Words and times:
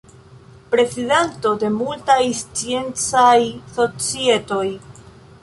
Prezidanto 0.69 1.51
de 1.63 1.69
multaj 1.73 2.17
sciencaj 2.39 3.37
societoj. 3.79 4.67